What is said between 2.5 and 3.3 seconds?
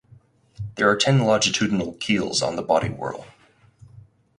the body whorl.